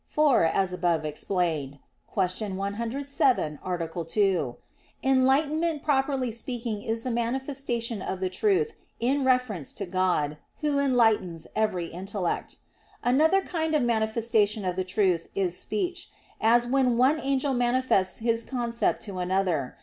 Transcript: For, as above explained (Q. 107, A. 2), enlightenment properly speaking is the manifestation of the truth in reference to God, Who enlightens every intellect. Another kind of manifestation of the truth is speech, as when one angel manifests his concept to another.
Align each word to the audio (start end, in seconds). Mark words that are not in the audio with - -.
For, 0.07 0.45
as 0.45 0.73
above 0.73 1.05
explained 1.05 1.77
(Q. 2.11 2.55
107, 2.55 3.59
A. 3.63 4.05
2), 4.09 4.55
enlightenment 5.03 5.83
properly 5.83 6.31
speaking 6.31 6.81
is 6.81 7.03
the 7.03 7.11
manifestation 7.11 8.01
of 8.01 8.19
the 8.19 8.27
truth 8.27 8.73
in 8.99 9.23
reference 9.23 9.71
to 9.73 9.85
God, 9.85 10.37
Who 10.61 10.79
enlightens 10.79 11.45
every 11.55 11.89
intellect. 11.89 12.57
Another 13.03 13.41
kind 13.43 13.75
of 13.75 13.83
manifestation 13.83 14.65
of 14.65 14.75
the 14.75 14.83
truth 14.83 15.27
is 15.35 15.55
speech, 15.59 16.09
as 16.41 16.65
when 16.65 16.97
one 16.97 17.19
angel 17.19 17.53
manifests 17.53 18.17
his 18.17 18.41
concept 18.43 19.03
to 19.03 19.19
another. 19.19 19.77